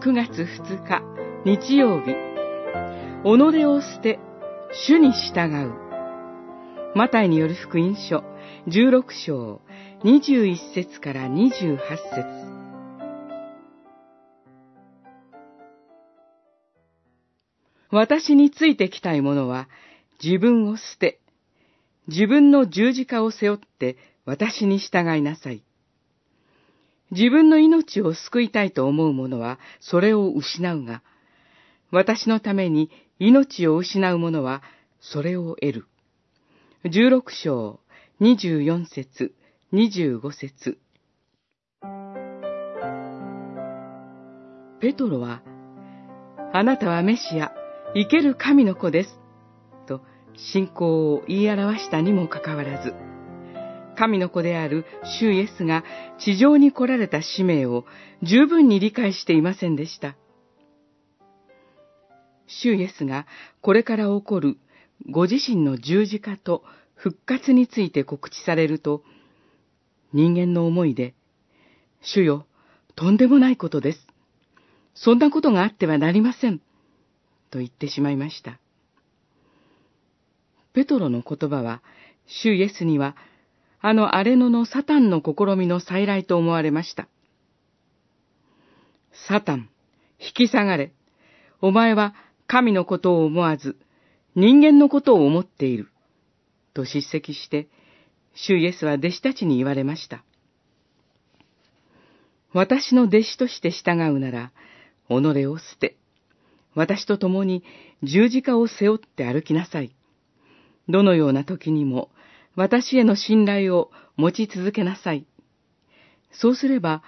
[0.00, 1.02] 9月2日
[1.44, 2.14] 日曜日。
[3.24, 4.20] 己を捨て
[4.86, 5.72] 主に従う。
[6.94, 8.22] マタイによる福音書
[8.68, 9.60] 16章
[10.04, 12.48] 21節から28節。
[17.90, 19.68] 私についてきたい者は
[20.22, 21.18] 自分を捨て、
[22.06, 25.64] 自分の十字架を背負って私に従いなさい。
[27.10, 31.02] 自分の命を救いたいと思う者はそれを失うが、
[31.90, 34.62] 私のために命を失う者は
[35.00, 35.86] それを得る。
[36.84, 37.80] 十六章、
[38.20, 39.34] 二十四節、
[39.72, 40.78] 二十五節。
[44.80, 45.42] ペトロは、
[46.52, 47.52] あなたはメシア、
[47.94, 49.18] 生ける神の子です。
[49.86, 50.02] と
[50.36, 52.94] 信仰を言い表したにもかかわらず、
[53.98, 54.84] 神の子である
[55.20, 55.82] 主イエスが
[56.20, 57.84] 地上に来られた使命を
[58.22, 60.16] 十分に理解していませんでした。
[62.46, 63.26] 主イエスが
[63.60, 64.56] これから起こる
[65.10, 66.62] ご自身の十字架と
[66.94, 69.02] 復活について告知されると、
[70.12, 71.14] 人間の思いで、
[72.00, 72.46] 主よ、
[72.94, 74.06] とんでもないことです。
[74.94, 76.60] そんなことがあってはなりません。
[77.50, 78.58] と言ってしまいました。
[80.72, 81.82] ペトロの言葉は、
[82.26, 83.16] 主イエスには
[83.80, 87.08] あの荒れ野のサタンの試みの再来と思われました。
[89.28, 89.68] サタン、
[90.18, 90.92] 引き下がれ。
[91.60, 92.14] お前は
[92.46, 93.76] 神のことを思わず、
[94.34, 95.88] 人間のことを思っている。
[96.74, 97.68] と叱責して、
[98.34, 100.24] 主イエスは弟子たちに言われました。
[102.52, 104.52] 私の弟子として従うなら、
[105.08, 105.96] 己を捨て、
[106.74, 107.64] 私と共に
[108.02, 109.94] 十字架を背負って歩きなさい。
[110.88, 112.10] どのような時にも
[112.58, 115.28] 私への信頼を持ち続けなさい。
[116.32, 117.04] そうすれば、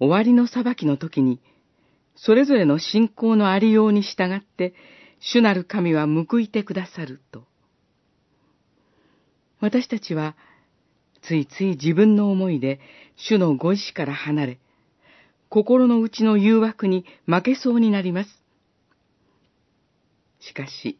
[0.00, 1.40] 終わりの裁きの時に、
[2.16, 4.74] それぞれの信仰のありように従って、
[5.20, 7.44] 主なる神は報いてくださると。
[9.60, 10.34] 私たちは、
[11.22, 12.80] ついつい自分の思いで
[13.14, 14.58] 主のご意志から離れ、
[15.48, 18.30] 心の内の誘惑に負けそうになります。
[20.40, 20.98] しかし、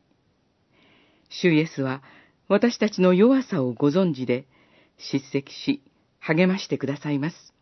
[1.30, 2.00] 主イエスは
[2.48, 4.46] 私たちの弱さをご存知で、
[4.96, 5.82] 叱責し、
[6.18, 7.54] 励ましてくださいます。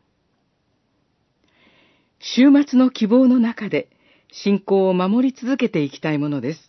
[2.21, 3.89] 週末の希望の中で
[4.33, 6.67] 信仰を守り続けていきたいものです。